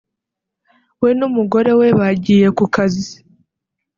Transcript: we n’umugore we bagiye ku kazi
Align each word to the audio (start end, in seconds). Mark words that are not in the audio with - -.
we 1.01 1.09
n’umugore 1.19 1.71
we 1.79 1.87
bagiye 1.99 2.47
ku 2.57 2.65
kazi 2.75 3.11